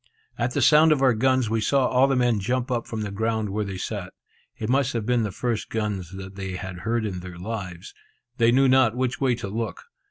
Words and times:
At 0.35 0.55
the 0.55 0.63
sound 0.63 0.91
of 0.91 1.03
our 1.03 1.13
guns, 1.13 1.47
we 1.47 1.61
saw 1.61 1.85
all 1.85 2.07
the 2.07 2.15
men 2.15 2.39
jump 2.39 2.71
up 2.71 2.87
from 2.87 3.01
the 3.01 3.11
ground 3.11 3.49
where 3.51 3.63
they 3.63 3.77
sat. 3.77 4.13
It 4.57 4.67
must 4.67 4.93
have 4.93 5.05
been 5.05 5.21
the 5.21 5.31
first 5.31 5.69
gun 5.69 5.97
the 5.99 6.33
I 6.35 6.55
had 6.57 6.79
heard 6.79 7.05
in 7.05 7.19
their 7.19 7.37
lives. 7.37 7.93
They 8.37 8.51
knew 8.51 8.67
not 8.67 8.95
which 8.97 9.21
way 9.21 9.35
to 9.35 9.47
look. 9.47 9.83